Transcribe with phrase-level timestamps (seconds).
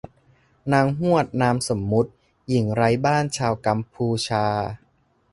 [0.73, 2.11] นางฮวด นามสมมติ
[2.49, 4.45] หญิงไร้บ้านชาวกัมพูชา